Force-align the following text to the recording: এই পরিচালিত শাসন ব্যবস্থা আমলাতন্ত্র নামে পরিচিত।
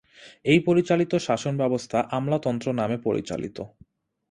এই 0.45 0.59
পরিচালিত 0.59 1.11
শাসন 1.17 1.53
ব্যবস্থা 1.57 1.97
আমলাতন্ত্র 2.11 2.67
নামে 2.73 2.97
পরিচিত। 2.97 3.57